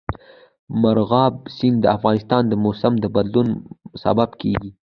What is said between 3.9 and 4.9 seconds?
سبب کېږي.